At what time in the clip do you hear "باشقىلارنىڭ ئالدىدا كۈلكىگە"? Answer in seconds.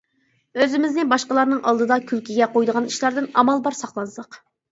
1.11-2.47